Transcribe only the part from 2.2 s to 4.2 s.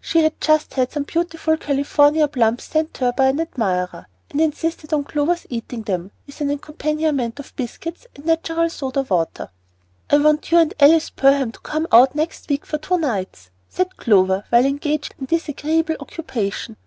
plums sent her by an admirer,